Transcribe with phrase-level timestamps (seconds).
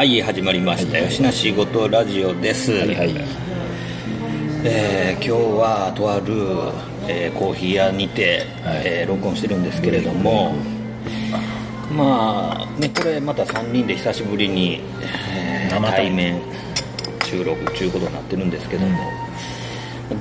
[0.00, 0.96] はい、始まりました。
[0.96, 2.72] よしなしごとラジオです。
[2.72, 3.14] はいはい。
[4.64, 6.32] えー今日はとある、
[7.06, 8.82] えーコーヒー屋にて、はい。
[8.82, 10.54] えー録音してるんですけれども、
[11.94, 16.40] まあねこれまた3人で久しぶりに、えー生対対面
[17.26, 18.98] 収録ということになってるんですけども、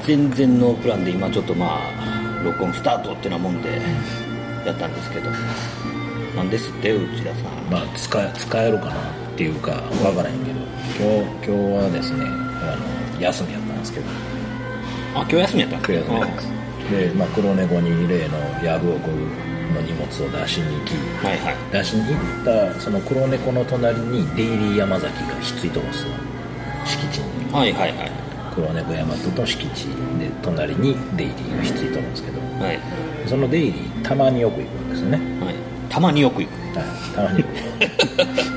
[0.05, 3.69] 全然ノープランで今ちょっとまあ録音スタートってなもんで
[4.65, 5.29] やったんですけど
[6.35, 7.71] なんですって内田さん。
[7.71, 10.59] まあ使え使えるかなっていうかわからへんけど。
[10.99, 12.75] 今日今日はですねあ
[13.15, 14.05] の休みやったんですけど。
[15.15, 16.47] あ今日休みやったん今日休みやったんです。
[16.91, 20.91] で、まあ、黒猫に例のヤフオクの荷物を出しに行き
[21.23, 21.55] はいはい。
[21.71, 26.09] 出しに行ったその黒猫の隣にデイリー山崎がひっついとるんですよ。
[26.83, 27.53] 敷地に。
[27.53, 28.11] はいはいはい。
[28.53, 29.85] 黒猫大和と敷地
[30.19, 32.41] で隣にデイリーがひっついとるんですけど。
[32.61, 32.79] はい。
[33.25, 35.17] そのデイリーたまによく行くんですよね。
[35.39, 35.55] はい。
[35.87, 36.77] たまによく行く。
[36.77, 37.15] はい。
[37.15, 37.39] たまに。
[37.39, 38.48] よく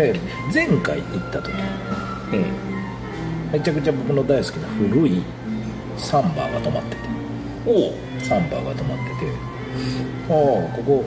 [0.00, 0.20] で
[0.52, 1.52] 前回行った時。
[2.32, 2.44] うん。
[3.52, 5.22] めちゃくちゃ僕の大好きな古い
[5.96, 7.02] サンバーが止まってて。
[7.66, 9.32] おおサンバーが止まってて。
[10.28, 11.04] ああここ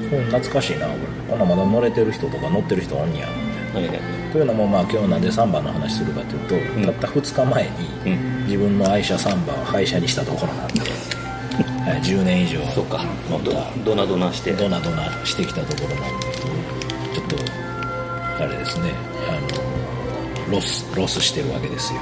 [0.00, 0.98] うん懐かしいなこれ。
[1.30, 3.28] こんなんまだ乗れてる人とか乗ってる人おんねや。
[3.74, 6.84] みたいなはいはいというのもまあ今日なんでサンバーの話するかというと、ん。
[6.84, 7.70] たった2日前に
[8.06, 8.44] うん。
[8.46, 10.80] 自分の愛車サンバーを廃車にしたところなんで、
[11.90, 12.60] はい、10年以上。
[12.74, 13.04] そうか。
[13.30, 13.50] 乗った
[13.84, 14.52] ドナドナして。
[14.52, 16.25] ドナドナしてきたところなんで
[18.76, 18.92] ですね。
[19.28, 19.40] あ
[20.48, 22.00] のロスロスしてるわけですよ、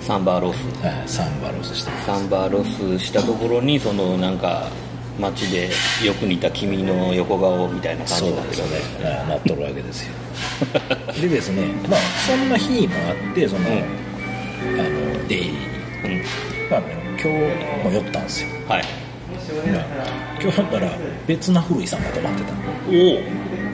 [0.00, 0.56] サンバーロス。
[0.84, 4.68] はい、サンバーロスしてるサンバーロスしたところにそのなんか
[5.18, 5.68] 街で
[6.04, 8.76] よく似た君の横顔みたいな感じになってるよね。
[9.04, 10.12] はいなっとるわけですよ。
[11.20, 14.80] でですねまあそんな日もあってその、うん。
[14.80, 16.24] あのデイリーに、うん。
[16.70, 17.28] まあね、今日
[17.84, 18.84] も寄ったんですよ、はい。
[19.70, 19.84] まあ
[20.40, 20.90] 今日だったら
[21.26, 22.52] 別な古いさんが泊まってた。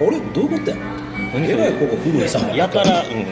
[0.03, 0.19] おおあれ？
[0.35, 0.98] どういうことや何
[1.33, 3.11] それえらいここ古いさやたらうん。
[3.13, 3.27] うん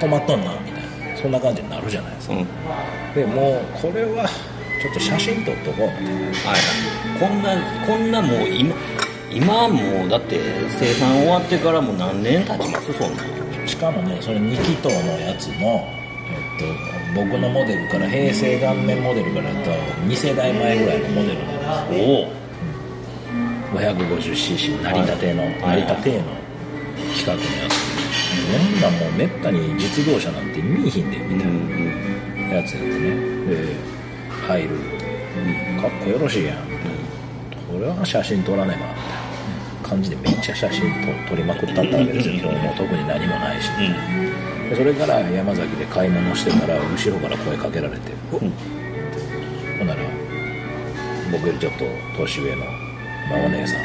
[0.00, 1.16] 泊まっとんなみたいな。
[1.20, 2.34] そんな感じになるじゃないですか。
[2.34, 2.46] うん。
[3.14, 4.26] でもうこれは
[4.80, 6.14] ちょっと写真撮っとこうみたいな。
[6.14, 7.20] はいはい。
[7.20, 7.54] こんな
[7.86, 8.74] こんなもう今
[9.30, 10.40] 今もうだって
[10.70, 12.92] 生産終わってからもう何年経ちます？
[12.94, 13.22] そんな。
[13.66, 15.86] しかもねそれ2気筒のやつの、
[16.32, 19.70] えっと、僕のモデルから平成元年モデルからだと
[20.08, 22.32] 2世代前ぐらいのモデルなんでおお
[23.78, 25.60] す 550cc 成り立ての、はい。
[25.60, 26.39] 成り立ての
[27.10, 27.90] 規格のやつ
[28.50, 31.52] こんなんもうめったに実動車なんて見いひんでみたい
[32.48, 33.16] なやつやってね。
[33.46, 33.76] で
[34.46, 34.76] 入る。
[35.80, 36.56] かっこよろしいやん。
[37.70, 38.78] これは写真撮らねば。
[38.78, 38.92] みたい
[39.82, 40.82] な感じでめっちゃ写真
[41.28, 42.34] 撮りまくったったわけですよ。
[42.34, 43.70] 今日も特に何もないし、
[44.68, 48.52] でそれから山崎で買い物してたら後ろから声かけられて、ほん。
[49.86, 50.02] なら
[51.32, 51.84] 僕よりちょっと
[52.18, 53.80] 年上の、まあ、お姉さん。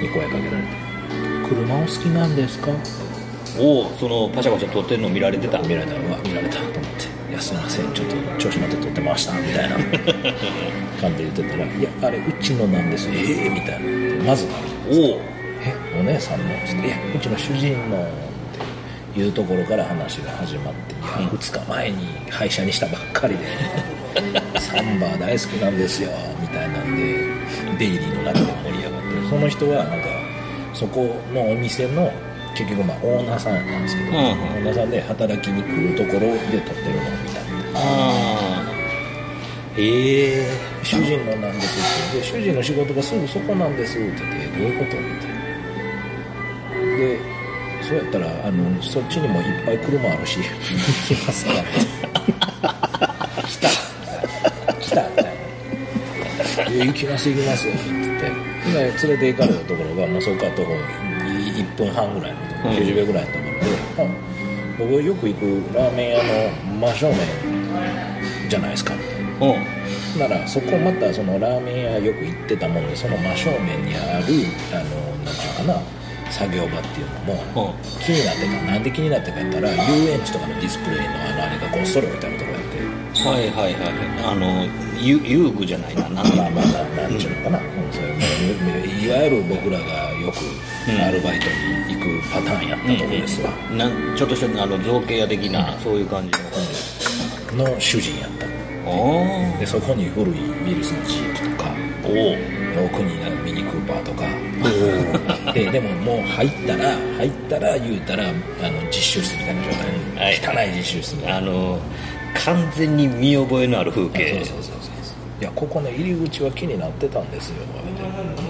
[0.00, 0.68] に声かけられて
[1.50, 2.70] 「車お好きなんですか?」
[3.58, 6.80] おおそのパシャパシャ撮ってるの見られてた見られたらうわ見られたと思って
[7.30, 9.76] 「いやすいませんちょっと調子乗って撮ってました」みたいな
[11.00, 14.46] 感じで言ってたら「いやあれうちのなんですええみたいなまず
[14.88, 15.20] おお
[15.64, 18.06] えお姉さんの?」つって「いやうちの主人の」っ
[19.14, 21.96] ていうところから話が始まって「いや 2日前に
[22.30, 23.46] 廃車にしたばっかりで
[24.60, 27.02] サンバー大好きなんですよ」みたいなんで
[27.78, 30.08] デイリーの中で盛り上がってその人はなんか
[30.74, 32.10] そこのお店の
[32.54, 34.16] 結局まあオーナーさんやったんですけど、うん。
[34.16, 37.82] オーナーさんで働きに来るところで撮ってるのを見たみたいなあ
[38.66, 38.70] あ
[39.76, 40.46] へえ
[40.82, 41.78] 主人のなんです
[42.08, 45.40] ってで主人の仕事がすぐそこなんですって言ってどういうことみたいな
[46.96, 47.20] で
[47.82, 50.38] そうやったらあのそっちにもいっぱい車あるし
[51.08, 52.79] 行きますか来
[56.86, 60.72] 行きます行きますって言って今連れて行かれたところが、まあ、そこから徒歩
[61.60, 62.76] 1分半ぐらいのところ、うん。
[62.76, 64.30] 90秒ぐらいのところで、あ
[64.78, 68.94] 僕よく行くラーメン屋の真正面じゃないですか。
[68.94, 70.18] うん。
[70.18, 74.24] ならそこまたそのラーメン屋よく行ってたもんでその真正面にある
[74.72, 74.90] あの
[75.24, 75.80] なんていうかな
[76.30, 78.02] 作業場っていうのもうん。
[78.02, 78.72] 気になってた。
[78.72, 82.49] なんで気になってかやったら遊園地とかのディスプレイのあのあれがごっそり置いてあるところ。
[82.49, 82.49] やって
[83.24, 83.92] はいはいはい。
[84.24, 84.66] あの
[85.00, 86.02] ゆ遊具じゃないな。
[86.08, 86.64] なんだまあまあ
[86.96, 87.64] ななんちゅうのかな、うん。
[87.92, 88.04] そう
[89.06, 89.84] いわゆる僕らが
[90.20, 90.36] よく
[90.90, 91.46] うんアルバイト
[91.88, 98.46] に行くパターンやったとこですわ、なんちょっとしたあの造形屋的な、そういう感じのの主人やった。
[98.86, 101.70] おでそこに古いウィルスのジープとか
[102.04, 102.08] お
[102.86, 103.14] 奥に
[103.44, 104.24] ミニクーパーとか。
[105.52, 108.34] ででももう入ったら入ったら言うたらあの
[108.88, 109.80] 実習室みたいな状態、
[110.52, 110.68] はい。
[110.68, 111.78] 汚い実習室みたいなあの
[112.44, 114.42] 完全に見覚えのある風景。
[115.40, 117.64] いやここね入り口は気になってたんですよ。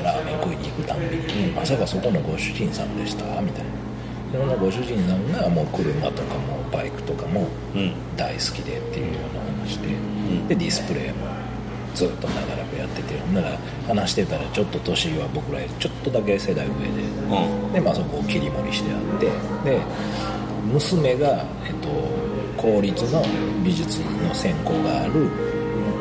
[0.03, 3.25] ラーメン食いに行くたんびに、まさかそこのご主人さんでした？
[3.41, 3.71] みたいな。
[4.32, 7.93] そのご主人さんがもう車とかもバイクとかもうん。
[8.17, 10.49] 大好きでっていうような話で、ん。
[10.49, 11.26] でディスプレイも
[11.94, 13.19] ずっと長らくやってて。
[13.19, 13.56] ほんなら
[13.87, 16.81] 話してたらちょっと年は僕らよりちょっとだけ世代上で。
[16.87, 17.73] うん。
[17.73, 19.26] で、まあ、そこを切り盛りしてあって。
[19.71, 19.81] で
[20.73, 21.88] 娘が、えっと、
[22.61, 23.25] 公立の
[23.65, 25.29] 美術の専攻がある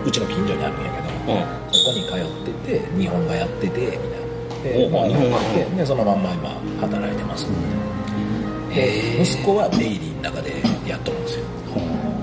[0.05, 1.73] うちの近所にあるんやけど、うん。
[1.73, 4.09] そこに通ってて日本がやっててみたいな。
[4.63, 6.49] で,、おまあ、日本画ででそのまんま今
[6.81, 7.47] 働いてます。
[8.75, 10.51] で息子はデイリーの中で
[10.85, 11.45] やっとるんですよ。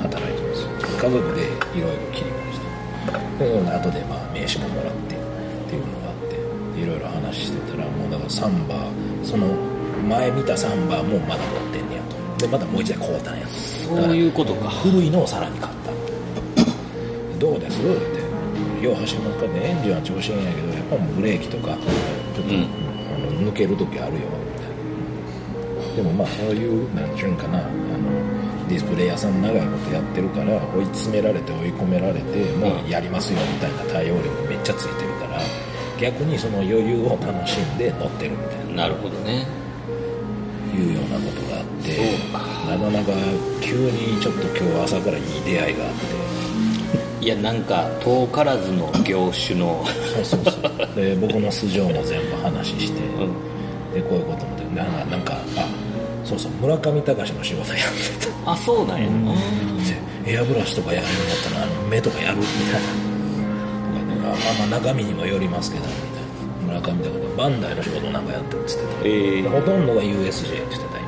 [0.02, 0.68] 働いてます。
[0.96, 1.42] 家族で
[1.76, 5.18] いろいろ切り盛りしてで後でまあ名刺ももらってっ
[5.68, 8.74] ていうのがあっていろいろ話してたらもうだからサンバ
[9.22, 9.48] その
[10.08, 12.16] 前見たサンバもまだ持ってんねやと。
[12.38, 13.46] でまたもう一台買うたんや
[13.86, 14.68] そういうことか。
[14.68, 17.38] 古いのをさらに買った。
[17.38, 17.80] どうです？
[17.80, 18.16] って。
[18.84, 21.76] よう走りますかねエンジンは調子いいんやけどやっぱもうブレーキとか
[22.34, 22.62] ちょっと、うん。
[22.62, 24.70] あの抜ける時あるよみたい
[25.90, 25.96] な。
[25.96, 27.68] でもまあそういうなんちゅうんかなあの
[28.68, 35.40] ディスプレイ屋さん長いことやってるから追い詰められて追い込められてもうやりますよみたいな対応力めっちゃついてるから
[35.98, 38.82] 逆にその余裕を楽しんで乗ってるみたいな。
[38.82, 39.46] なるほどね。
[40.74, 41.55] いうようなことが
[41.86, 42.90] てなか。
[42.90, 43.12] なか
[43.60, 47.24] 急にちょっと今日朝からいい出会いがあって。
[47.24, 49.84] いやなんか遠からずの業種の。
[50.14, 50.94] そうそうそう。
[50.94, 53.94] で 僕の素性も全部話して、うん。
[53.94, 55.66] でこういうこともでなんかなんかあ
[56.24, 58.52] そうそう村上隆の仕事やってた。
[58.52, 59.08] あそうなんや、
[60.24, 62.78] でエアブラシとかやるんやったらあの目とかやるみた。
[62.78, 66.16] いなとかまあまあ中身にもよりますけどみたいな。
[66.66, 69.42] 村上隆とバンダイの仕事なんかやってるっつってた、えー。
[69.42, 71.05] でほとんどが USJ って言ってた今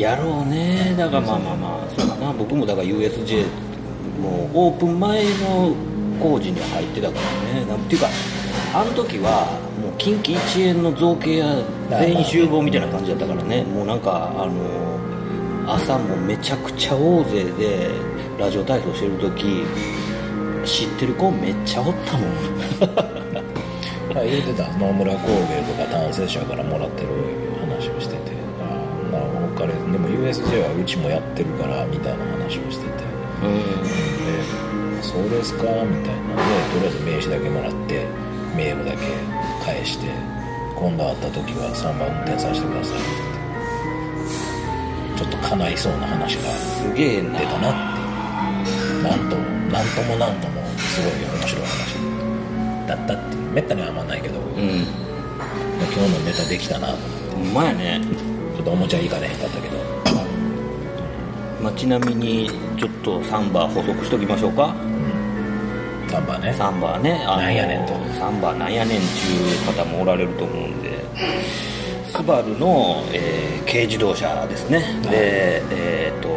[0.00, 0.94] やろうね。
[0.96, 2.32] だからまあまあまあそうかな。
[2.32, 3.44] 僕もだから USJ
[4.20, 5.74] もうオープン前の
[6.20, 7.64] 工事に入ってたからね。
[7.66, 8.08] なんていうか
[8.74, 13.62] あの時はもう近畿一円の造形屋全員集合みたいな感じだったからね。
[13.64, 14.98] もうなんかあの
[15.66, 17.90] 朝もめちゃくちゃ大勢で
[18.38, 19.64] ラジオ体操してる時
[20.64, 22.30] 知ってる子めっちゃおったもん。
[24.12, 24.66] 言うてた。
[24.76, 27.08] 野村工芸とか単成者からもらってる。
[30.10, 33.10] USJ はうちもやってるからみたいな話をしてて。
[33.40, 33.46] で
[35.02, 35.70] そうですかみ
[36.04, 36.36] たいな。
[36.36, 36.42] で
[36.72, 38.06] とりあえず名刺だけもらって
[38.56, 38.98] メールだけ
[39.64, 40.06] 返して
[40.76, 43.08] 今度会った時は3番運転させてくださいって
[45.16, 47.38] ちょっと叶いそうな話がすげえな。
[47.38, 48.00] 出たなって
[49.02, 49.42] なんとも
[49.72, 51.96] なんともなんともすごい面白い話
[52.86, 53.50] だったっていう。
[53.52, 54.84] めったにはあんまないけど、うん。
[55.80, 57.36] 今日のネタできたなと思って。
[57.36, 58.00] ほんまやね。
[58.56, 59.69] ちょっとおもちゃいかれへんかったけど
[61.62, 64.74] まあ、ちなみにちょっとサンバ補足しときましょうか。
[66.10, 66.54] ナンバーね。
[66.54, 67.24] サンバね。
[67.26, 67.92] あのなんやねんと。
[68.18, 69.04] サンバなんやねんちゅ
[69.70, 70.90] う方もおられると思うんで。
[72.06, 74.80] スバルの、えー軽自動車ですね。
[75.08, 76.28] でえっ、と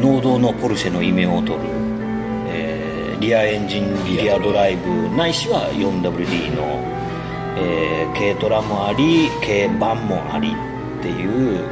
[0.00, 1.58] 農道のポルシェの異名を取る、
[2.48, 6.62] えーリアエンジンリアドライブないしは 4WD の、
[7.58, 10.52] えー軽トラもあり軽バンもあり
[11.00, 11.64] っていう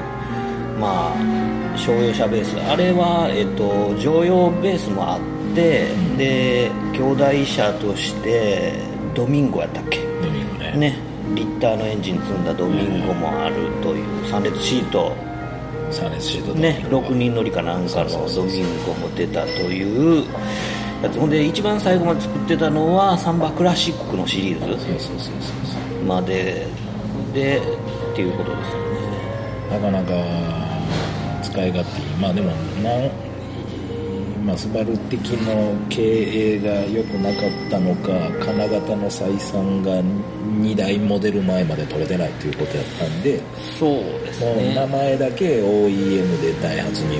[0.80, 1.43] まあ
[1.76, 2.56] 商用車ベース。
[2.70, 5.20] あれは、えっと乗用ベースもあっ
[5.54, 8.74] て、で兄弟車として
[9.14, 9.98] ドミンゴやったっけ？
[9.98, 10.72] ドミンゴね。
[10.76, 10.96] ね。
[11.34, 15.12] リッターのエンジン積んだドミンゴもあるという3列シート。
[15.90, 16.82] サネスシートね。
[16.86, 20.24] ンゴが6人乗りかなんかのドミンゴも出たという
[21.02, 21.18] やつ。
[21.18, 26.04] ほんで一番最後まで作ってたのはサンバクラシックのシリーズそうそうそうそうそう。
[26.04, 26.66] まで
[27.32, 28.84] でっていうことですよね。
[29.70, 30.12] なかなか
[31.54, 32.50] 使い勝手いいまあでも
[32.82, 33.11] なん
[34.44, 36.02] まあスバル的の経
[36.56, 38.11] 営が良くなかったのか
[38.44, 43.40] 金型の採算が2台モデル前まで取れてないということやったんで
[43.78, 47.18] そうですもう名ね前だけ OEM でダイハツに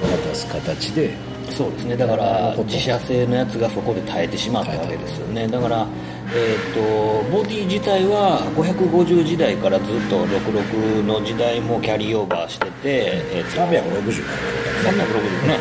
[0.00, 1.96] 渡す形でそうですね。
[1.96, 5.48] だから自社製のやつがそこで耐えてしまったわけですよね。
[5.48, 5.86] だから
[6.34, 14.32] えー、とボディ自体は550時代からずっと66の時代もキャリーオーバーしてて、えーと360か。
[14.84, 15.58] ら360ね。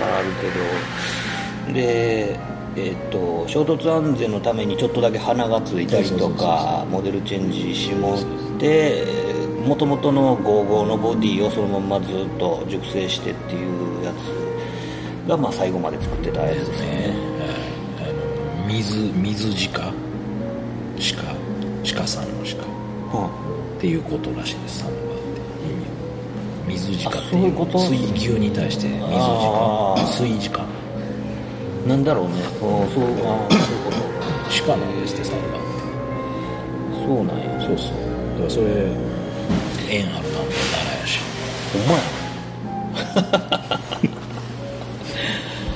[0.00, 1.74] あるけど。
[1.74, 8.18] でえー、と衝突安全のためにちょっとだけ鼻がついたりとかモデルチェンジしもっ
[8.58, 9.04] て
[9.64, 16.96] もともとの55のボディをそのままずっと熟成してっていうやつが、まあ、最後まで作ってたやつですよね。
[16.98, 18.12] はいあ
[18.62, 20.03] の水水鹿？
[20.96, 23.24] 鹿鹿さんの鹿。
[23.76, 24.98] っていうことらしいですサンバっ
[26.66, 26.72] て。
[26.72, 27.52] 意味は水鹿っていう。
[27.78, 29.96] 水牛に対して水鹿。
[30.06, 30.62] 水鹿。
[30.62, 30.84] うん
[31.86, 32.32] なんだろうね。
[32.62, 33.96] おそうあーそういうこと。
[34.66, 35.66] 鹿なんですってサンバって。
[37.06, 37.60] そうなんや。
[37.60, 37.94] そうそう。
[38.32, 38.66] だからそれ
[39.90, 41.18] 縁あるなみたいなやし。
[41.74, 42.00] ほんまや。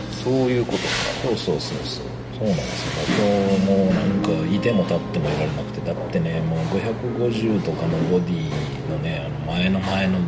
[0.24, 0.84] そういうことか。
[1.24, 2.04] そうそうそうそう
[2.38, 3.18] そうなんですよ。
[3.18, 5.78] 今日もなんかいても立ってもいられなくて。
[5.88, 10.18] だってねもう550とかのボディのねあの前の前の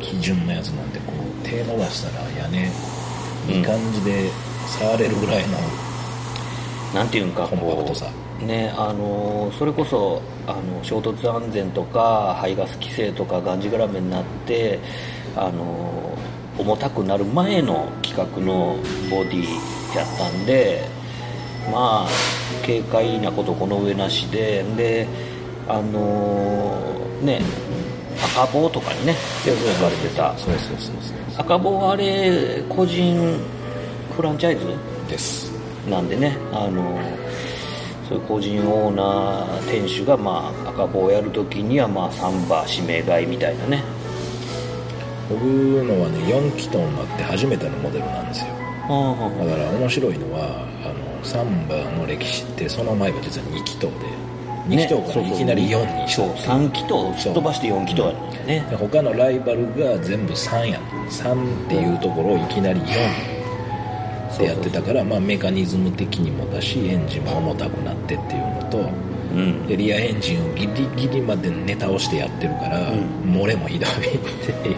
[0.00, 2.70] 基準のやつなんてこう手伸ばしたら屋根
[3.48, 4.30] いい感じで
[4.78, 5.58] 触れるぐらいの
[6.94, 8.06] なんていうんかコンパクトさ。
[8.40, 14.78] ねあのそれこそあの衝突安全とか排ガス規制とかがんじがらめになって
[15.34, 16.18] あの
[16.58, 18.76] 重たくなる前の企画の
[19.10, 19.44] ボディ
[19.96, 20.95] やったんで
[21.70, 22.08] まあ
[22.64, 25.06] 軽快なことこの上なしでで
[25.68, 27.40] あのね
[28.34, 30.36] 赤棒とかにね手をかれてた。
[30.38, 33.38] そうそうそうそう赤棒はあれ個人
[34.16, 34.66] フランチャイズ
[35.08, 35.52] です。
[35.88, 36.98] なんでねあの
[38.08, 43.82] そういう個人オーナー店主が、まあ、赤棒をやるときには、まあ、サンバ指名買いみたいなね。
[45.28, 48.46] 僕のはね4気筒になって初めてのモデルなんですよ。
[48.46, 53.88] だから面白いのはあのサンバの歴史ってその前が実は2気筒で。
[54.68, 56.22] 2気筒からいきなり4にした。
[56.22, 68.90] そう3気筒をすっ飛ばして4気筒やるんだよねで他のライバルが全部3や3っていうところをいきなり4でやってたからまあ、メカニズム的にもだしエンジンも重たくなってっていうのと
[69.36, 69.66] うん。
[69.66, 74.18] でリアエンジンをギリギリまで寝倒してやってるから、漏れもひどいっ
[74.62, 74.76] ていう。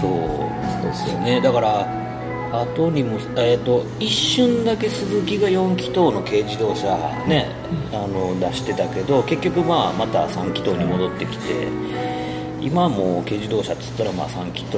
[0.00, 0.56] そう。
[0.82, 1.40] ですよね。
[1.40, 2.05] だから
[2.52, 7.46] 後にも、えー、と一瞬だけ鈴木が4気筒の軽自動車ね、
[7.92, 11.68] あの出してたけど結局まあまた3気筒に戻ってきて、
[12.60, 14.76] 今はもう軽自動車っつったらまあ3気筒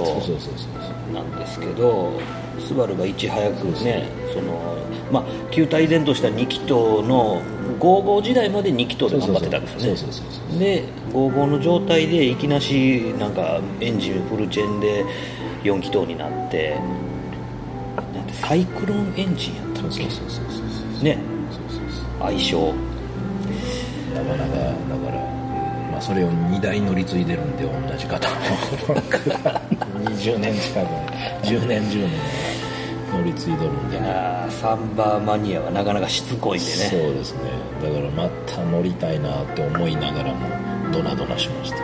[1.13, 2.21] なんですけど
[2.61, 4.77] スバルがいち早くねその、
[5.11, 7.41] まあ、旧体前とした2気筒の
[7.79, 9.95] 55時代まで2気筒で頑張ってたんですよ
[10.53, 10.59] ね。
[10.59, 15.05] で55の状態でいきなしなんかエンジンフルチェンで
[15.63, 16.77] 4気筒になって
[18.41, 20.11] サイクロンエンジンやったそうそうっけ？
[20.15, 20.61] そうそうそう
[20.95, 21.19] そうね
[21.51, 21.87] そうそう。
[21.91, 22.75] そう相性。
[24.15, 25.21] なかなかだから、
[25.93, 28.35] まあ、それを2台乗り継いでるんで同じ方も。
[30.05, 30.87] 20年近く。
[31.47, 32.11] 10年10年
[33.13, 34.07] 乗り継いどるんでね。
[34.51, 37.41] サンバーマニアはなかなかしつこいんでそうねですね。
[37.83, 40.47] だからまた乗りたいなって思いながらも
[40.93, 41.77] ドナドナしました。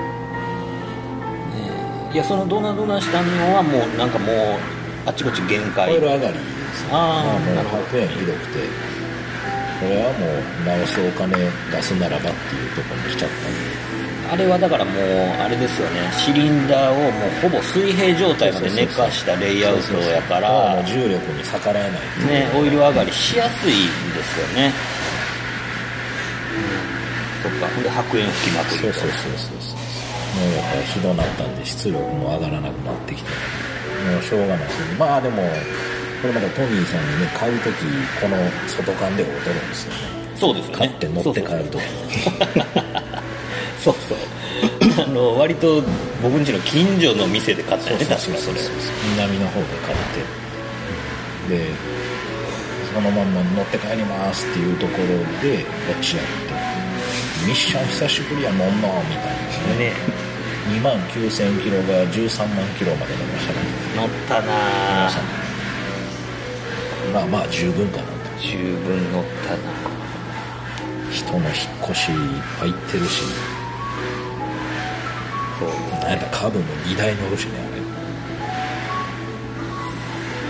[2.12, 4.36] いやそのドナドナしたのはもうなんかもう
[5.06, 5.88] あっちこっち限界。
[5.88, 6.40] ホイール上がりで
[6.74, 6.84] す。
[6.84, 7.84] ねああ、もうなるほど。
[7.84, 8.58] 100円ひどくて。
[9.80, 10.32] これはもう
[10.64, 13.84] 直すお金出すならばっていうところにしちゃったんで。
[14.32, 14.94] あれはだからもう
[15.38, 16.00] あれですよね。
[16.16, 20.48] シリンダーをもうほぼ水平状態まで寝かしたレイアウトやから。
[20.48, 23.76] らもう重力に逆らえないねオイル上がりしやすいん
[24.14, 24.72] ですよね、
[27.44, 27.68] うん、そっか。
[27.74, 28.82] ほんで白煙吹きまくりと。
[28.84, 29.78] そうそうそうそうそう。
[30.40, 33.28] もうやっぱりひどなったんで出力も上がらなくなってきて
[34.10, 35.42] もうしょうがないですまあでも
[36.20, 37.74] これまたトミーさんにね買う時
[38.20, 38.36] この
[38.68, 40.00] 外観で劣るんですよね。
[40.36, 40.78] そうですよね。
[40.78, 41.82] 買って乗って帰る時
[43.82, 44.18] そうそう。
[45.04, 45.82] あの割と
[46.22, 48.60] 僕んちの近所の店で買ったよね確かそれ。
[49.16, 49.98] 南の方で買っ
[51.48, 51.56] て。
[51.56, 51.70] で
[52.94, 55.06] そのまんま乗って帰りますっていうところ
[55.42, 56.54] で落ち合って。
[57.46, 59.36] ミッション久しぶりやもんなみたい
[59.68, 59.90] なね。
[59.90, 60.23] ね
[60.70, 63.58] 2万9000キロが13万キロまで乗りましたね
[63.96, 65.12] 乗ったなぁ
[67.12, 68.12] まあまあ十分かなと。
[68.40, 69.58] 十分乗ったな
[71.10, 71.50] 人の引っ
[71.90, 73.22] 越しいっぱい行ってるし。
[75.58, 75.68] そう
[76.00, 77.52] なんやったらカーブも2台乗るしね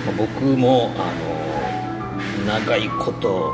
[0.07, 1.13] まあ僕もあ
[2.47, 3.53] の長いこと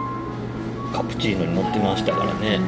[0.92, 2.60] カプチーノに乗ってましたからね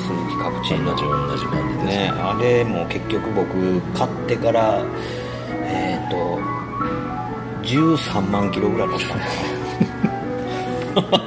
[0.00, 2.08] 鈴木カプチーノ同じ同じ感じですね。
[2.14, 4.84] あれも結局僕買ってから
[5.64, 6.38] えっ、と
[7.62, 9.06] 13万キロぐらい乗った。
[9.14, 9.20] の
[11.02, 11.20] か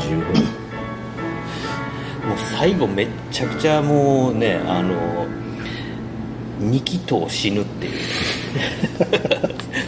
[0.00, 0.40] 十分な
[2.28, 5.26] もう最後めっちゃくちゃもうねあの
[6.60, 7.98] 2気筒死ぬっていう。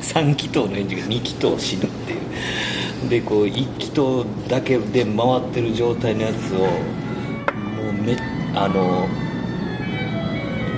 [0.00, 2.20] 3気筒のエンジンが2気筒死ぬっていう。
[3.08, 6.68] でこう一気筒だけで回ってる状態のやつを
[8.54, 9.08] あの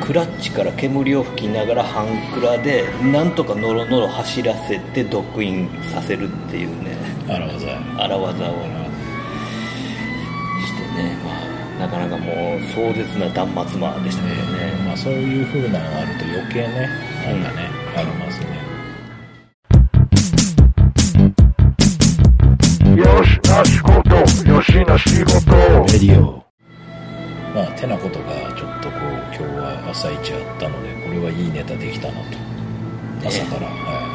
[0.05, 6.97] クラッチから煙を吹きながら半クラでなんとかノロノロ走らせてドッグインさせるっていうね
[7.29, 8.55] あらわざ荒技を
[10.64, 11.31] してね、ま
[11.85, 16.88] あ、なかなかもう壮絶な断末魔でしたけどね、まあそういう風なのがあると余計ね
[17.25, 18.47] なんかね、ありますね。
[22.97, 24.17] よしな仕事
[24.50, 25.55] よしな仕事
[25.93, 26.33] レディオ。
[26.33, 26.41] まあ
[27.83, 32.39] てなことがちょっとこう今日は朝一あったのでこれはいいネタできたなと。
[33.27, 34.07] 朝から、は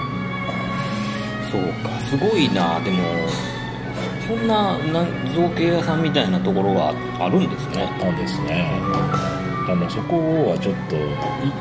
[1.51, 2.79] そうかすごいな。
[2.79, 3.03] でも
[4.25, 5.03] そんなな
[5.35, 7.83] 造形屋さんみたいなところがあるんですね。
[7.83, 8.71] いあったんですね。
[9.67, 10.15] あのそこ
[10.47, 10.95] はちょっと
[11.43, 11.51] 一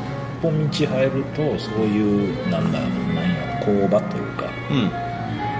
[0.41, 5.07] 本道入るとそういうなんだなんや工場というかうん。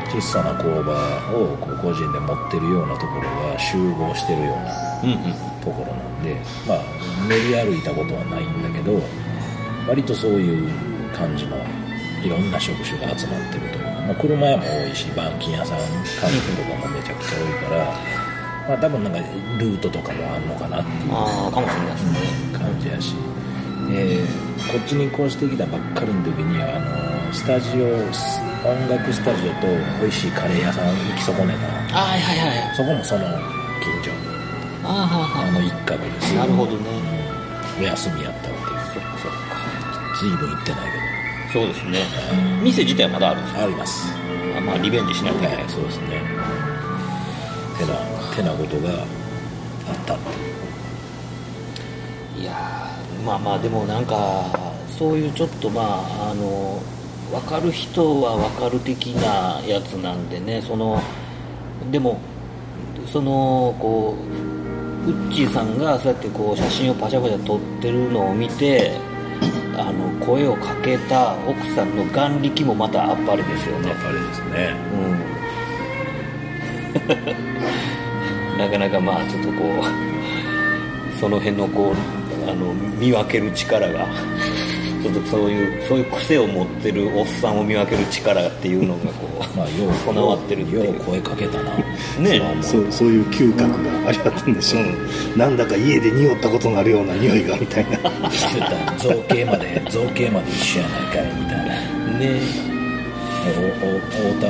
[0.08, 0.96] 小さな工場
[1.36, 4.72] をこう個人で持ってるようなところが集合してるような
[5.60, 6.36] ところなんで
[6.68, 6.84] まあ
[7.28, 9.02] 練り歩いたことはないんだけど
[9.88, 10.70] 割とそういう
[11.16, 11.58] 感じの
[12.24, 17.86] いろんな職種が集まってるというか、まあ、車屋も多いし板金屋さん家具とかもめちゃくちゃ多いから、
[18.68, 22.58] まあ、多分なんかルートとかもあんのかなっていうああかもしれないですね。
[22.58, 23.16] 感じやし、
[23.92, 26.80] えーこっちに越してきたばっかりの時にはあ
[27.28, 27.86] のスタジオ
[28.68, 29.68] 音楽スタジオと
[30.02, 31.56] 美味しいカレー屋さん行き損ね
[31.92, 31.98] た。
[31.98, 32.76] あはいはいはい。
[32.76, 33.26] そこもその
[34.88, 36.88] ああはあの一角ですなるほどね。
[37.78, 38.62] お休みやったっていうそ
[39.00, 39.38] っかそっか。
[40.22, 40.92] 随分行ってない
[41.52, 42.06] そうですね。
[42.64, 44.08] 店自体はまだあるんですけどあります。
[44.58, 45.58] あまあリベンジしないといけない。
[45.58, 46.22] はいそうですね。
[47.78, 47.96] てな
[48.34, 49.06] てなことがあっ
[50.06, 50.24] たって。
[52.42, 54.46] いやーまあまあでもなんか
[54.98, 56.82] そういうちょっとまああの
[57.32, 60.62] 分かる人は分かる的なやつなんでね。
[60.62, 61.02] その
[61.92, 62.22] でも
[63.12, 64.22] そのこう
[65.08, 68.92] ウッチーさんがそうやってこう写真をパシャパシャ撮ってるのを見て
[69.78, 73.90] あの声をかけた奥さんの眼力もまたあっぱれですよね。
[73.90, 74.76] やっぱりですね。
[74.92, 74.96] う
[78.56, 78.58] ん。
[78.60, 84.08] なかなかまあちょっとこうその辺のこうあの見分ける力が
[85.04, 90.86] ちょっとそういうそういう癖を持ってるおっさんを見分ける力っていうのがこう、まあよう備わってるっていう。
[90.86, 91.76] よう声かけたな。
[92.20, 94.80] ねそうそういう嗅覚がありあったんでしょ。
[94.82, 97.98] う、なんだか家で匂ったことのあるような匂いがみたいな。
[98.98, 102.20] 造形まで造形まで一緒やないかいみたいな。
[102.20, 102.40] ね
[103.48, 104.48] おお太田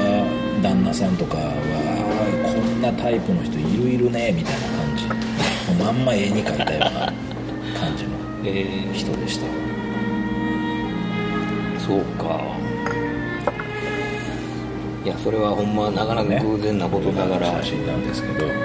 [0.62, 1.54] 旦那さんとかは
[2.44, 5.06] こんなタイプの人いるいるねみたいな感じ。
[5.06, 5.12] も
[5.84, 7.14] うまんま絵に描いたような
[7.80, 8.10] 感じの
[8.44, 9.46] えー人でした。
[11.80, 12.42] そうか
[15.08, 18.56] いやそれはほんまなかなか偶然なことながら、写真なんですけど、おうおう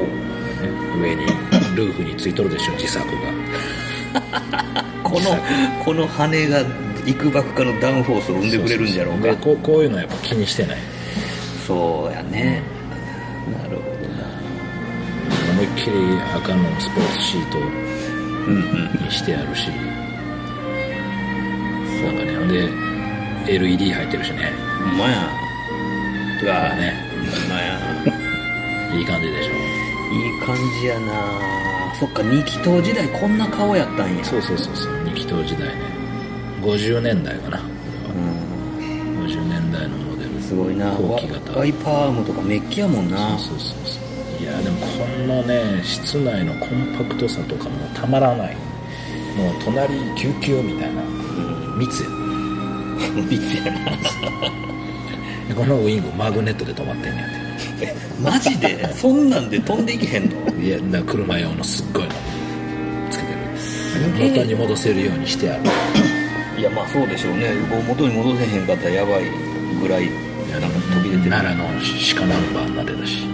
[0.00, 1.02] おう。
[1.02, 1.26] 上に
[1.76, 3.12] ルーフについとるでしょ自作が。
[5.04, 5.36] この
[5.84, 6.62] この羽が
[7.04, 9.28] 幾ばくかのダウンフォースを生んでくれるんじゃろうか。
[9.28, 10.78] でこうこういうのはやっぱ気にしてない。
[11.66, 12.62] そうやね。
[13.52, 13.82] なるほ
[15.52, 15.96] 思いっきり
[16.34, 19.04] 赤のスポーツシートどなうんうん。
[19.04, 19.68] にしてあるし。
[22.06, 22.70] なんかねほんで
[23.52, 25.30] LED 入ってるしねほんまや。
[26.42, 26.94] うわね。
[27.30, 27.78] ほんまや。
[28.98, 29.52] いい感じでしょ。
[30.12, 31.12] いい感じやな。
[31.98, 34.24] そっか二期党時代こんな顔やったんや。
[34.24, 34.92] そうそうそうそう。
[35.04, 35.74] 二気筒時代ね。
[36.62, 37.58] 50年代かな。
[37.58, 37.64] こ
[38.14, 39.18] うん。
[39.18, 40.40] れは50年代のモデル。
[40.42, 40.90] すごいな。
[40.92, 41.58] 後期型。
[41.58, 43.18] ワイパームとかメッキやもんな。
[43.18, 44.42] そうそうそうそう。
[44.42, 44.86] いやでもこ
[45.26, 48.56] のね室内のコンパクトさとかもたまらない。
[49.36, 51.02] もう隣救急みたいな。
[51.76, 52.08] 密や。
[53.30, 53.78] 密やな。
[53.80, 54.69] で
[55.60, 57.94] このウイングマグネットで止まってんねんて。
[58.22, 58.82] マジで？
[58.96, 60.54] そんなんで飛んでいけへんの？
[60.58, 62.08] いやだから車用のすっごいの。
[63.10, 63.32] つけて
[64.24, 64.30] る。
[64.30, 65.64] 元に戻せるようにしてある。
[66.58, 67.52] いやまあそうでしょうね。
[67.86, 69.24] 元に戻せへんかったらやばい
[69.82, 70.08] ぐらい
[70.50, 71.30] なんか飛び出てる。
[71.30, 71.68] 奈良の
[72.14, 73.26] 鹿ナンバーになってたし。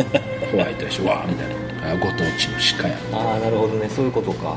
[0.50, 1.48] ホワイトやしわーみたい
[1.84, 1.92] な。
[1.92, 2.96] あご当地の鹿や。
[3.12, 3.86] ああなるほどね。
[3.94, 4.56] そういうことか。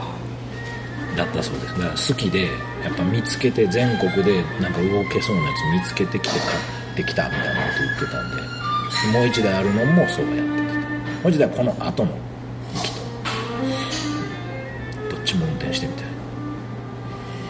[1.17, 1.73] だったそうです。
[1.73, 2.43] だから好きで
[2.81, 5.49] やっぱ見つけて全国でなんか動けそうなや
[5.83, 8.41] つ見つけてきて買ってきたみたいなこと言ってたんで
[9.19, 10.79] もう一台あるのもそうやってた。
[11.23, 12.11] もう一台はこの後の
[12.73, 12.99] 息と。
[15.15, 16.05] どっちも運転してみたい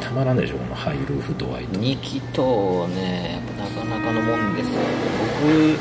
[0.02, 4.38] たまらんでしょこのハイルーフドアイと2期とねやっぱなかなかのも。
[4.38, 4.82] んですよ
[5.42, 5.78] 僕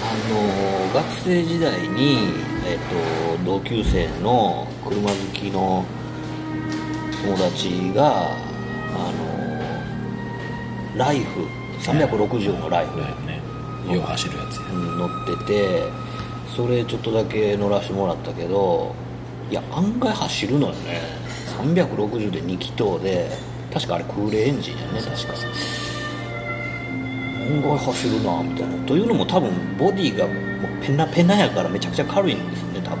[0.00, 2.18] あの学生時代に、
[2.66, 5.84] えっと同級生の車好きの
[7.24, 9.12] 友達があ
[10.94, 11.67] のライフ。
[11.80, 13.40] 360のライフだよね
[13.92, 15.82] よう走るやつ乗ってて
[16.54, 18.94] それちょっとだけ乗らせてもらったけど
[19.50, 21.00] いや案外走るのよね。
[21.58, 23.30] 360で2気筒で
[23.72, 25.00] 確かあれ空冷エンジンやね。
[25.00, 25.34] 確か
[27.50, 28.86] 案外走るなみたいな。
[28.86, 30.36] というのも多分ボディがもう
[30.84, 32.98] ペナペナやからめちゃくちゃ軽いんですね多分。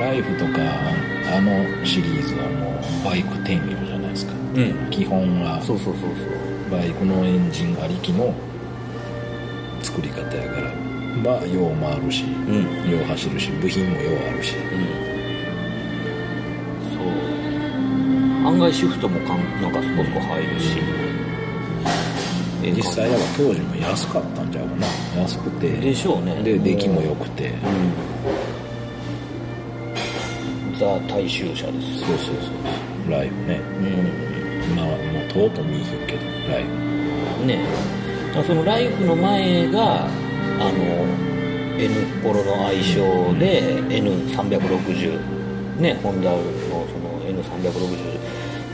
[0.00, 0.60] ライフとか
[1.36, 3.97] あのシリーズはもうバイク転用じゃ
[4.90, 5.60] 基本は。
[5.62, 6.70] そうそうそうそう。
[6.70, 8.34] バイクのエンジンありきの
[9.82, 10.72] 作り方やから。
[11.22, 12.90] まあよう回るし、ん。
[12.90, 14.54] よう走るし部品もようあるし。
[16.92, 18.46] そう。
[18.46, 20.78] 案外シフトもかんなんかそこそこ入るし、
[22.62, 22.82] ええ感じ。
[22.82, 24.86] 実際だから当時も安かったんちゃうかな。
[25.22, 25.70] 安くて。
[25.70, 26.42] でしょうね。
[26.42, 27.52] で出来も良くて。
[30.78, 32.00] ザ大衆車です。
[32.00, 33.10] そうそうそう。
[33.10, 33.60] ライブね。
[33.80, 34.27] うん
[34.78, 36.64] 今はもうとうとう見えへんけどライ
[37.40, 37.58] ブね。
[38.28, 40.08] だからそのライフの前があ
[40.70, 41.28] の
[41.78, 48.18] N コロの愛称で N360 ねホンダのその N360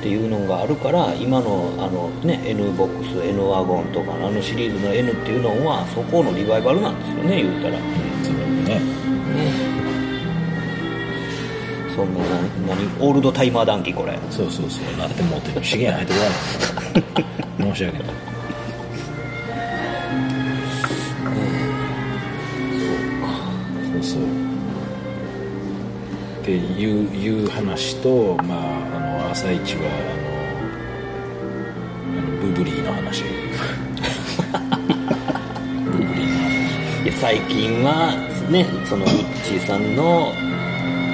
[0.01, 7.79] っていうのがあるから今のあの、ね、N ボックス N ワゴンとかのあのシリーズの N っていうのはそこのリバイバルなんですよね言うたら。
[12.05, 12.27] そんなな
[12.67, 14.19] 何オールドタイマー談義これ。
[14.31, 14.97] そうそうそう。
[14.99, 16.21] なってもうてる資源入ってこ
[17.63, 17.73] ない。
[17.75, 18.09] 申し訳ない。
[23.93, 24.23] そうそう。
[26.43, 26.59] っていう
[27.17, 28.59] いう話とまあ
[28.97, 29.89] あの朝一はあ
[32.19, 33.25] のあのブブリーの話。
[35.87, 37.05] ブブリーの話。
[37.05, 38.15] いや最近は
[38.51, 40.33] ねそのウッチーさんの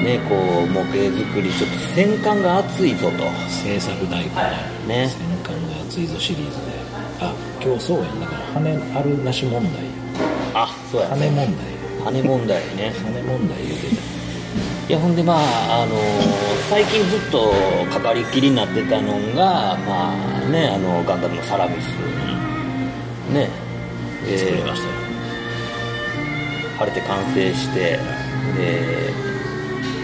[0.02, 3.24] ねこう模型作りちょっと戦艦が熱いぞと。
[3.48, 4.30] 制作代行
[4.86, 5.08] ねね。
[5.08, 6.72] 戦艦が熱いぞシリーズで。
[7.20, 8.20] あ今日そうやん。
[8.20, 9.82] だから羽あるなし問題。
[10.54, 11.46] あそうや羽問題。
[12.04, 12.92] 羽問題ね。
[13.04, 14.10] 羽問題言うて
[14.88, 15.94] いやほんでまああの
[16.68, 17.52] 最近ずっと
[17.92, 21.86] かかりっきりになってたのがまあねあのガンダムのサラミス
[23.32, 23.48] ね。
[24.26, 24.94] た作りまえしたよ。
[24.94, 25.10] ー
[26.78, 27.98] 晴れて完成して
[28.56, 29.12] で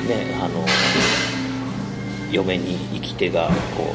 [0.06, 0.64] ねあの
[2.30, 3.94] 嫁に生き手がこ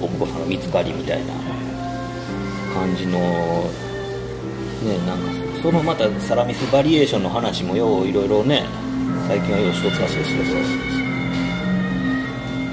[0.00, 1.32] うお婿さんが見つかりみたいな
[2.74, 8.64] 感じのねなんかそのまたサラミスバリエーションの話もよういろいろね
[9.26, 10.96] 最近はよう一つかそうそうそう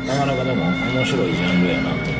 [0.08, 2.13] なかなかでも面白いジャンルやなと思って。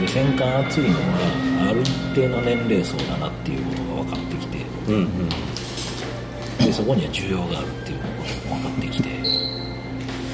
[0.00, 4.58] で戦艦熱いのはある一定の年齢層だなっていうことが分かってきて。
[4.88, 5.28] うんうん。
[6.58, 9.17] でそこには需要があるっていうことも分かってきて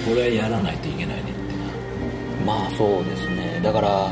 [0.04, 2.46] これはやらないといけないねってな。
[2.46, 3.60] まあそうですね。
[3.62, 4.10] だから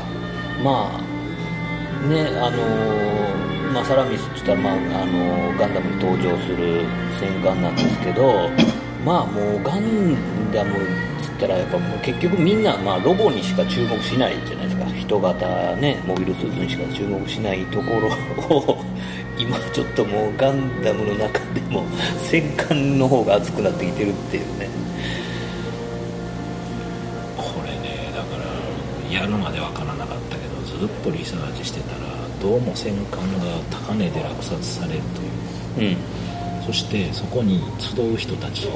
[0.63, 6.85] まあねあのまあサラミスって言ったら、まあ、あのガンダムに登場する
[7.19, 8.49] 戦艦なんですけど
[9.05, 10.77] まあもうガンダムっ
[11.21, 14.85] つったらやっぱもう結局みんな、まあ、ロボにしか注目しないじゃないですか。
[14.97, 18.83] 人型ねモビルスーツにしか注目しないところを
[19.37, 21.83] 今ちょっともうガンダムの中でも
[22.23, 24.69] 戦艦の方が熱くなってきてるっていうね
[29.13, 31.99] やるまで分からなかったけどずっとリサーチしてたら
[32.41, 35.01] どうも戦艦が高値で落札される
[35.75, 35.93] という。
[35.93, 35.97] うん。
[36.65, 38.69] そしてそこに集う人たち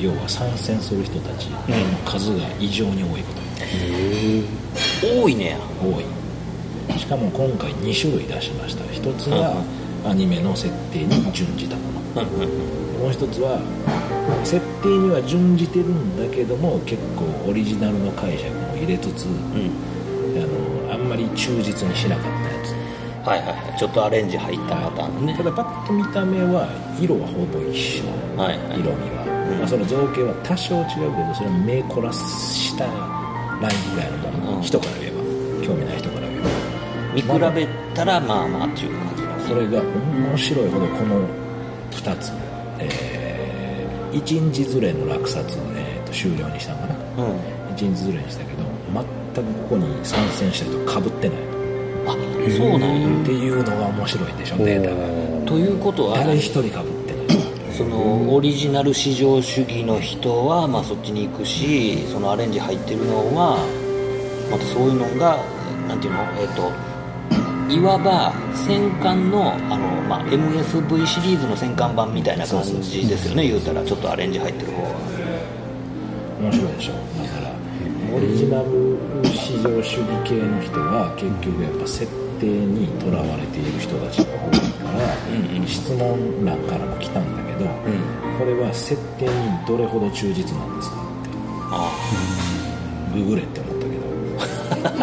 [0.00, 1.58] 要は参戦する人たちの
[2.04, 3.32] 数が異常に多いこ
[5.00, 5.58] と、多いねや。
[5.80, 6.98] 多い。
[6.98, 8.84] しかも今回2種類出しました。
[8.92, 9.64] 一つは
[10.04, 11.82] アニメの設定に準じたも
[12.14, 12.22] の。
[12.22, 13.02] うんうん。
[13.02, 13.58] もう一つは
[14.44, 19.70] 設定には準じてるんだけども結構オリジナルの解釈も入れつつうん。
[20.34, 22.72] あのあんまり忠実にしなかったやつ。
[23.26, 23.78] はいはいはい。
[23.78, 25.34] ちょっとアレンジ入ったパターンのね。
[25.36, 26.66] ただパッと見た目は
[27.00, 28.04] 色はほぼ一緒、
[28.36, 28.80] はいはい。
[28.80, 29.24] 色味は、
[29.58, 34.62] まあ、その造形は多少違うけどそれは目凝らしたラインぐらいのもの、うん。
[34.62, 35.22] 人から言えば。
[35.66, 36.48] 興味ない人から言えば。
[37.14, 39.22] 見比べたらまあまあっていう感じ。
[39.22, 41.28] のそれが面白いほどこの
[41.92, 42.32] 2つ、
[42.78, 47.24] え1日ずれの落札、えーと終了にしたのかな。
[47.24, 47.74] うん。
[47.74, 48.71] 1日ずれにしたけど
[49.34, 51.38] 全くここに参戦した人かぶってない。
[52.06, 52.12] あ
[52.56, 53.22] そうなんや。
[53.22, 54.84] っていうのが面白いでしょデー。
[54.84, 57.72] タがということは誰一人かぶってない。
[57.72, 63.56] そのオリジナル至上主義の人はまあそっちに行くしそのアレンジ入ってるのは
[64.50, 65.38] またそういうのが
[65.88, 66.20] なんていうの？
[66.38, 66.70] えっ、と
[67.72, 73.82] いわば戦艦のあの、まあ、MSV シリーズの戦艦版みたいな感じですよね言うたら。
[73.82, 74.88] ちょっとアレンジ入ってる方は。
[76.42, 76.92] 面白いでしょ
[77.22, 77.61] だから
[78.14, 84.98] オリジナル至上主義系の人は結局やっぱ設定定にとらわれている人たちが多いから、
[85.66, 89.30] 質問欄からも来たんだけど、うんこれは設定に
[89.68, 91.28] どれほど忠実なんですかって。
[91.70, 91.92] あ
[93.14, 94.02] ググれって思ったけど。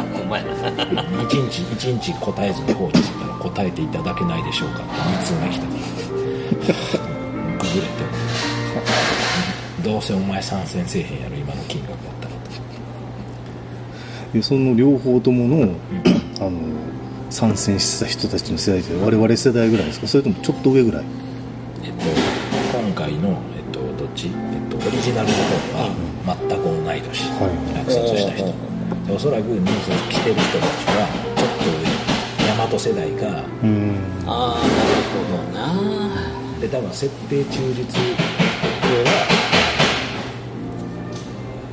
[0.02, 0.44] あお前。
[0.44, 5.80] な1日一日答えずに放置してたら答えていただけないでしょうかって2通が来たから。
[7.60, 8.12] ググれって思
[8.82, 8.86] っ
[9.78, 9.84] た。
[9.84, 12.19] どうせお前参戦せえへんやろ今の金額だ
[14.34, 15.76] でその両方ともの
[16.40, 16.52] あの
[17.30, 20.08] 参戦してた人たちの世代って我々世代ぐらいですか？
[20.08, 21.06] それともちょっと上ぐらい？
[21.84, 22.06] えっと
[22.80, 24.34] 今回の、えっと、どっち、えっ
[24.70, 25.40] と、オリジナルの方
[25.78, 25.90] は
[26.26, 27.52] 全く同い年、はい。
[27.78, 28.46] 落札した人。
[29.08, 31.86] でおそらく入札来てる人たちはちょっと上
[32.58, 33.98] 大和世代かうん。
[34.28, 35.60] ああなるほどな。
[36.62, 39.10] で多分設定忠実上は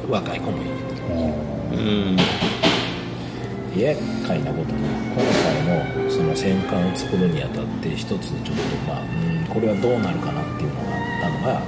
[0.08, 0.70] 若い子もいる
[1.76, 2.16] うん
[3.76, 4.78] 厄介なことに
[5.12, 8.52] 今回のその戦艦を作るにあたって一つちょっと
[8.88, 11.62] まあうんこれはどうなるかなっていうのがあったのが、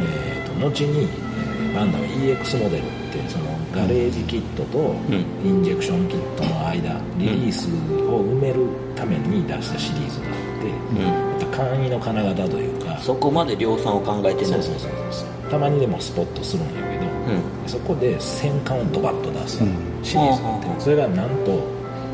[0.00, 1.28] えー、と後に、えー
[1.74, 5.14] バンダム EX モデルってそのガレージキットとん。
[5.44, 7.68] インジェクションキットの間リリース
[8.08, 10.68] を埋めるために出したシリーズがあって、
[11.00, 14.44] また簡易の金型というかそこまで量産を考えてない。
[14.46, 15.50] そうそうそうそう。
[15.50, 16.97] たまにでもスポットするんやけど、うん
[17.66, 19.62] そこで戦艦をドバッと出す。
[19.62, 19.74] うん。
[20.02, 20.76] シリーズがあって、う。
[20.76, 20.80] ん。
[20.80, 21.60] それがなんと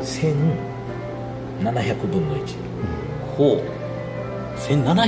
[0.01, 2.55] 1700分の1
[3.37, 3.61] ほう。
[4.57, 5.07] 1700 1700分の1っ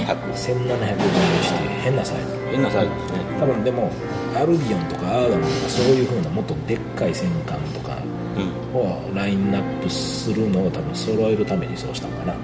[1.62, 2.28] て変なサイズ。
[2.52, 3.20] 変なサイズですね。
[3.40, 3.90] 多分でも
[4.36, 7.98] アルビオンとかアーガムとかそういう風なもっとでっかい戦艦とか。
[8.38, 8.44] うん。
[8.80, 12.36] をラインナップするのを多分揃えるためにそうしたのかな。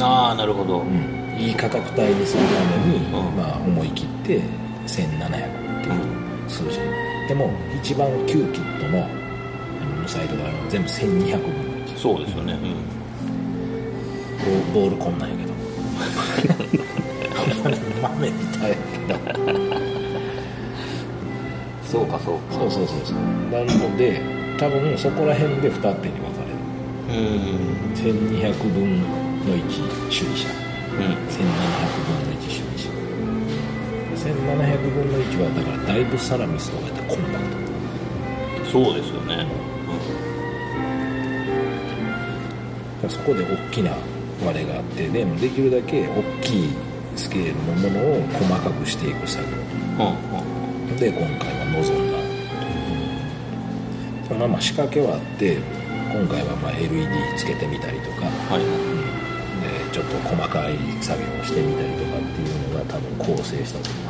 [0.00, 2.50] ああなるほど、うん、いい価格帯にするた
[2.86, 3.36] めに、うん。
[3.36, 4.42] まあ、思い切って
[4.86, 5.67] 1700っていう
[6.48, 6.78] 数字、
[7.28, 7.50] でも
[7.82, 9.08] 一番旧キットのあ
[10.00, 12.58] のサイトがあるのは全部1200分の1そうですよね、
[14.72, 15.48] ボボールこんなんやけど。
[18.02, 19.18] 豆みたいやけど。
[21.84, 22.54] そうかそうか。
[22.54, 23.16] そうそうそうそう。
[23.50, 24.20] なので
[24.58, 26.56] 多分そこら辺で2手に分かれる。
[27.08, 27.92] うん。
[27.94, 29.06] 1200分の
[29.56, 30.48] 1主義者
[30.92, 31.02] うん。
[31.02, 32.67] 1700分の1主義者
[34.34, 37.44] 1700分の1はだからだいぶサラミスとかやってコンパク
[38.64, 38.70] ト。
[38.70, 39.46] そうですよね、
[43.08, 43.92] そこで大きな
[44.44, 46.68] 割れがあってでできるだけ大きい
[47.16, 52.12] スケールのものを細かくしていく作うんうん業で今回は臨ん
[54.28, 55.56] だ、まあまあ仕掛けはあって
[56.12, 58.26] 今回はまあ LED つけてみたりとか。
[58.26, 58.62] はい。
[59.58, 63.94] でちょっと細かい作業をしてみたりとかっていうのが多分構成したという。
[64.04, 64.07] か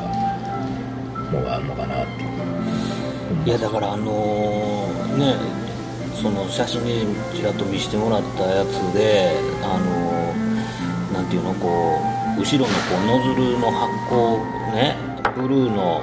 [1.33, 2.09] のがあるのかなと
[3.47, 5.35] いやだからあのーね
[6.21, 11.99] その写真にちらっと見せてもらったやつであのーなんていうのこ
[12.37, 14.38] う後ろのこうノズルの発光
[14.75, 14.97] ね
[15.37, 16.03] ブルーの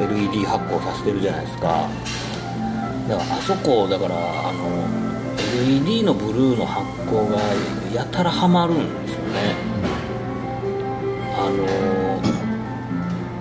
[0.00, 1.88] LED 発光させてるじゃないですか。
[3.08, 4.86] だからあそこだからあの
[5.62, 7.38] LED のブルーの発光が
[7.94, 9.54] やたらはまるんですよね。
[11.38, 12.25] あの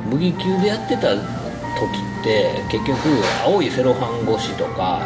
[0.09, 2.99] 麦球でやってた時って結局
[3.43, 5.01] 青いセロハン越しとか、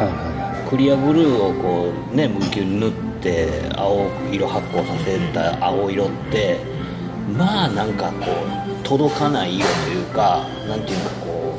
[0.69, 6.59] クリアブルーをこうね麦球に塗って青色発光させた青色って
[7.37, 11.55] まあなんかこう届かない色というかなんていうかこ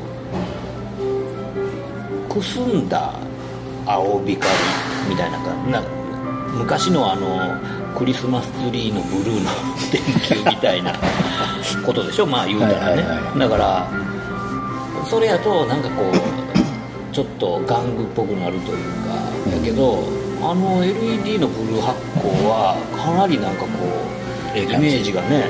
[2.29, 3.13] うくすんだ
[3.85, 4.37] 青光
[5.09, 5.81] みたいなかな
[6.53, 9.51] 昔のあのクリスマスツリーのブルーの
[9.91, 10.91] 電球みたいな
[11.85, 12.25] ことでしょ？
[12.25, 19.13] まあ言うたらね、はいはいはいだからそれやとなんかこうちょっと玩具っぽくなるというか
[19.55, 19.99] だけど
[20.41, 23.67] あの LED のブルー発光はかなりなんかこ
[24.55, 25.45] うイメージがね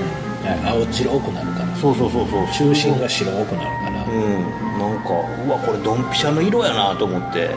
[0.67, 1.75] 青白くなるから。
[1.77, 2.47] そうそうそうそう。
[2.51, 4.03] 中心が白くなるから。
[4.03, 4.43] うん。
[4.77, 5.09] なんか
[5.47, 7.55] うわこれドンピシャの色やなと思って。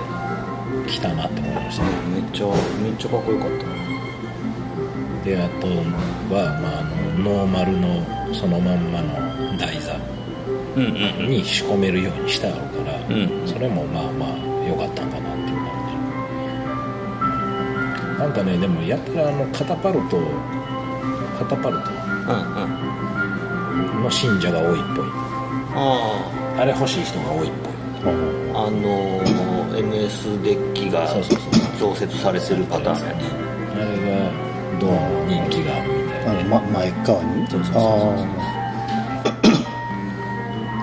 [0.86, 1.90] 来たなって思いましたね。
[2.14, 2.46] めっちゃ
[2.82, 3.64] めっちゃかっこよかった
[5.24, 5.66] であと
[6.34, 9.96] は、まあ、あのノーマルのそのまんまの台座
[10.76, 10.88] うんう
[11.24, 13.46] んに仕込めるようにしてあるから、うん。
[13.46, 14.28] それもまあまあ
[14.66, 15.64] 良かったんかなっていう感
[18.16, 20.20] じなんかねでもやったらあのカタパルト
[21.38, 22.36] カタパルトうん
[23.96, 25.06] うんの信者が多いっぽい。
[25.76, 27.72] ああれ欲しい人が多いっぽい。
[27.72, 27.76] い
[28.54, 31.06] ああのー MS デッキが
[31.80, 33.14] 増設されてるパターンのや
[33.74, 33.84] あれ
[34.28, 34.43] が
[34.80, 37.46] どうも人気があるみたいで、あの、ま、前側に？
[37.48, 38.14] そうそうそうそうあ
[39.24, 39.30] あ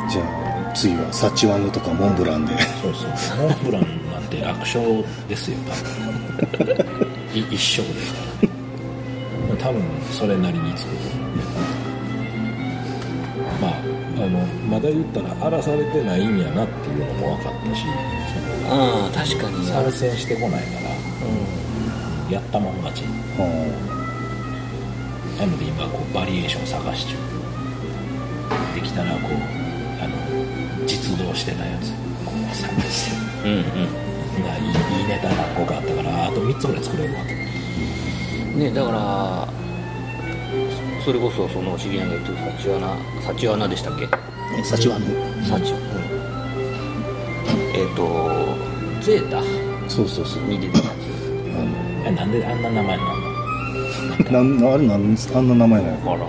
[0.10, 0.26] じゃあ
[0.74, 2.58] 次はサチワヌとかモンブランで。
[2.82, 3.48] そうそう。
[3.48, 4.82] モンブランなんて楽勝
[5.28, 5.74] ですよ多
[6.64, 6.76] 分。
[7.34, 8.20] い一色ですか
[9.52, 9.58] ら。
[9.58, 10.98] 多分それなりに作る。
[13.62, 13.72] まあ
[14.18, 17.86] あのまだ言ったら荒らされてないんやなっていうのも分かったし。
[18.70, 19.66] ああ確かに。
[19.66, 20.81] 参戦してこないから、
[22.32, 23.04] やったもん勝ち。
[23.38, 23.46] は
[25.40, 27.16] なので今こうバリエーション探し中。
[28.76, 29.34] できたらこう
[30.02, 30.16] あの
[30.88, 31.92] 実動してたやつ。
[32.26, 33.48] こう探して。
[33.48, 34.12] うんうん。
[34.44, 34.70] ないいい
[35.04, 39.48] いネタ何個かあったからあと3つぐらい作れるわねだから
[41.00, 44.06] そそれこそその知り合いが言ってる幸穴幸穴でしたっけ？
[44.06, 45.06] い幸はあの。
[45.44, 45.80] 幸うん。
[47.74, 48.04] えっ、と
[49.02, 49.44] ゼータ。
[49.90, 50.44] そうそうそう。
[50.44, 50.90] に出てた
[52.16, 53.12] なんであんな名前なの？
[54.32, 55.98] なんあれなんあんな名前なの？
[55.98, 56.18] つあら。
[56.18, 56.26] モ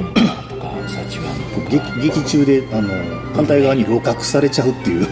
[0.00, 1.70] ンブランとかサチワンとか。
[2.00, 2.88] 劇劇中であの
[3.34, 5.06] 反対側に露獲されちゃうっていう。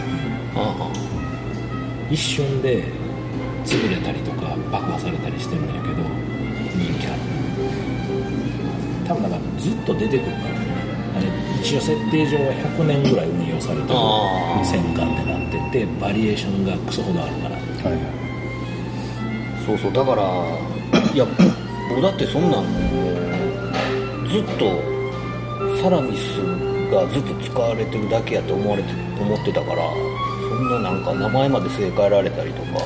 [0.55, 0.91] あ
[2.09, 2.83] 一瞬で
[3.65, 5.95] 潰れたりとか爆破されたりしてるんやけど
[6.75, 7.19] 人気ある。
[9.07, 10.67] 多分だからずっと出てくるからね。
[11.17, 11.27] あれ
[11.61, 13.95] 一応設定上は100年ぐらい運用されてる
[14.63, 17.55] 戦艦ってなっててバリエーションがクソほどあるから。
[17.55, 18.16] はいはい
[19.67, 20.23] そうそうだから
[21.13, 21.25] いや
[21.89, 23.11] 僕だってそんなんも
[24.23, 24.63] うずっと
[25.83, 26.37] サラミス
[26.89, 29.83] がずっと使われてるだけやと思われて思ってたから
[30.39, 32.79] そんななんか名前まで据え替えられたりとか。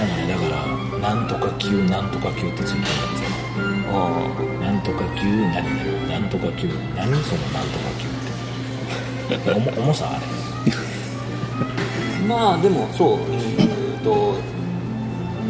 [0.00, 9.50] だからだからなんとか級なんとか級ってついてるやあつなんとか級何々なんとか級何そのなんとか級って。
[9.52, 10.26] 重重さあれ。
[12.24, 14.34] あ まあでもそうえーと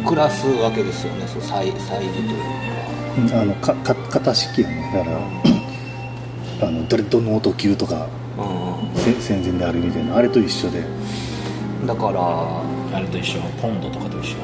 [0.07, 1.27] クラス分けですよね。
[1.27, 3.41] そうサイサイズというか。
[3.41, 4.91] あのかか型式やね。
[4.93, 10.17] だからあのドレッドノート級とかうせ戦前であるみたいな。
[10.17, 10.81] あれと一緒で。
[10.81, 12.19] んだから
[12.97, 13.39] あれと一緒。
[13.61, 14.37] ポンドとかと一緒。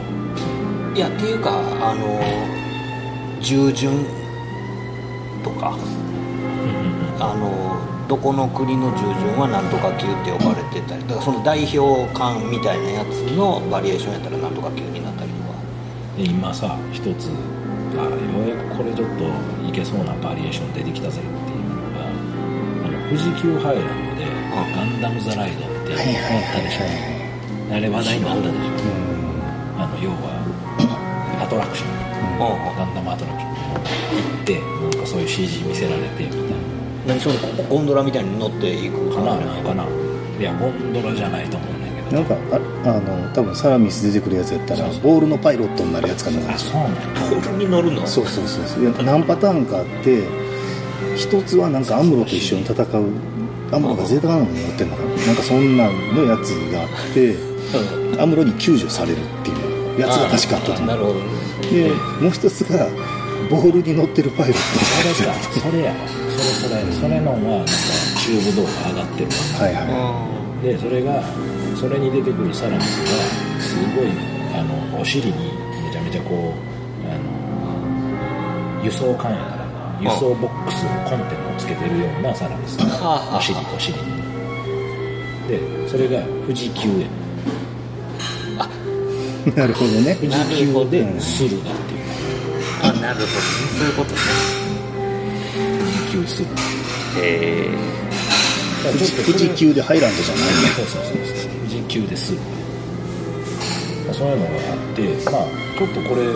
[0.95, 2.19] いやっていうかあの
[3.41, 4.05] 従順
[5.43, 5.77] とか。
[7.19, 11.01] あのどこの国の従順はなんとか級って呼ばれてたり。
[11.03, 15.06] だからその代表感みたいなやつのバリエーションやったらなんとか級にな
[16.17, 17.29] で今さ一つ
[17.93, 18.09] あよ
[18.43, 19.23] うやくこれちょっと
[19.67, 24.25] いけそうなバリエーション出てきたぜっていうのがあの富士急ハイランドで
[24.75, 26.83] 「ガンダム・ザ・ライド」っていうのがあったでしょ、
[27.71, 28.57] あれ話題になったでしょ、
[29.77, 30.41] あの要は
[31.41, 31.97] アトラクション。
[32.39, 33.53] ガンダムアトラクション。
[33.53, 36.39] 行ってなんかそういう CG 見せられてみたい
[37.07, 39.85] 何そのこゴンドラみたいに乗っていくなかななんかな。
[40.39, 41.76] いやゴンドラじゃないと思う
[42.11, 47.01] なんかああの多分サラミス出てくるやつやったらボールのパイロットになるやつかなあそうなんだ。
[47.29, 48.07] ボールに乗るの？
[48.07, 49.03] そうそうそうそう。
[49.03, 50.23] 何パターンかあって
[51.15, 52.85] 一つはなんかアムロと一緒に戦う
[53.71, 55.09] アムロがゼータガンダムに乗ってんのかな。
[55.25, 57.35] なんかそんなんのやつがあって
[58.21, 60.87] アムロに救助されるっていうやつが確かあったと思う。
[60.87, 61.19] なるほど。
[61.19, 61.25] ね
[61.71, 61.89] で
[62.21, 62.87] もう一つが
[63.49, 64.57] ボールに乗ってるパイロッ
[65.13, 65.33] それか。
[65.59, 66.07] それやわ。
[66.07, 67.71] それそれそれのはなんか
[68.21, 69.81] チューブ動画上がってるはいは
[70.63, 71.23] でそれが
[71.79, 73.07] それに出てくるサラミスが
[73.61, 74.07] すごい
[74.57, 75.33] あのお尻に
[75.85, 77.13] めちゃめちゃこうあ
[78.79, 82.77] の輸送艦やから輸送ボックスコンテナをつけてるようなサラミス。
[82.77, 84.05] がお尻お尻に
[85.47, 87.09] でそれが富士急やい
[89.55, 90.15] なるほどね。
[90.15, 91.07] 富士急で駿河っていう。
[92.83, 93.31] あなるほどね。
[93.77, 94.17] そういうことね。
[95.79, 96.59] 富士急駿河
[97.23, 97.25] へ
[97.63, 97.97] え
[99.25, 100.51] 富士急でハイランドじゃないね。
[100.75, 101.26] そうそうそう
[101.87, 102.33] そう富士急です。
[102.33, 105.45] まあそういうのがあってまあ
[105.77, 106.33] ちょっとこれは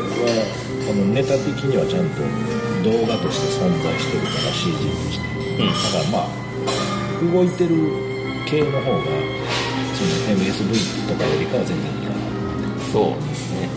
[0.87, 2.23] このネタ的にはちゃんと
[2.83, 5.27] 動画として存在してるから CG として、
[5.59, 6.31] だからまあ
[7.21, 7.75] 動いてる
[8.47, 9.03] 系の方が
[9.93, 10.09] その
[10.39, 10.71] MSV
[11.07, 12.17] とかよりかは全然いいかな。
[12.91, 13.67] そうですね。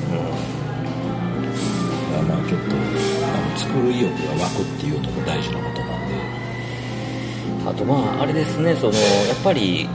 [2.11, 6.15] だからまあちょっとあの作る意欲が湧くっていうのも大事なことなんで。
[6.15, 6.45] うん
[7.65, 8.77] あとまああれですね。
[8.77, 9.89] そのやっぱり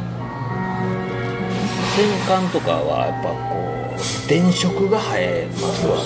[1.96, 6.02] 戦艦とかはやっぱこう電飾が映えますわな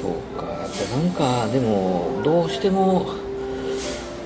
[0.00, 3.06] そうかやっぱなんかでもどうしても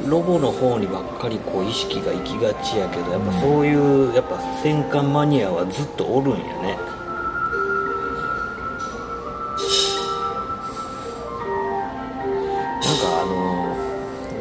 [0.06, 6.78] ロボの方にばっかりこう意識が行きがちやけどやっぱそういうやっぱ戦艦マニアはずっとおるんやね。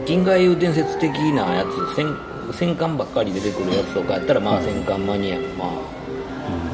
[0.08, 2.16] 銀河伝説的なやつ戦
[2.54, 5.72] 戦艦ばっかり出てくるやつとかやったらまあ戦艦マニア、まあ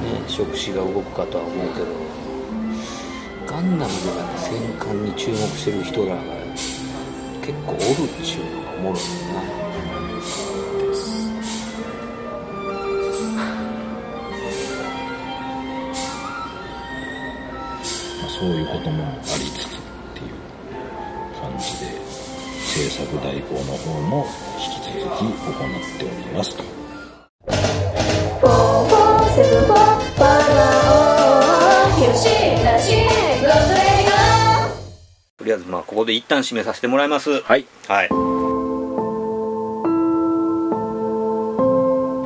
[0.04, 1.88] ね触手が動くかとは思うけど
[3.48, 6.22] ガンダムとかっ戦艦に注目してる人らが
[7.42, 9.42] 結構おるっちゅうのがおもろいな。
[18.22, 19.08] まあそういうこともあ
[19.40, 19.82] りつつっ
[20.14, 20.34] ていう
[21.42, 22.03] 感じで。
[22.74, 24.26] 制作代行の方も
[24.58, 25.36] 引き続き行っ
[26.00, 26.64] ておりますと。
[35.38, 37.42] とりあえずまあここで一旦締めさせてもらいます。
[37.42, 37.68] はい。
[37.88, 38.33] はい